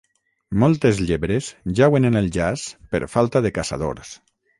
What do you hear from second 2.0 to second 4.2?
en el jaç per falta de caçadors.